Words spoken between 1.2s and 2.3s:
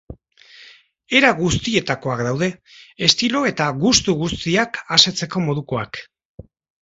guztietakoak